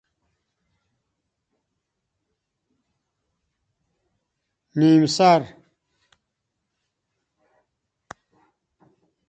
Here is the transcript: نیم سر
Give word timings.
نیم 4.79 5.03
سر 5.15 5.41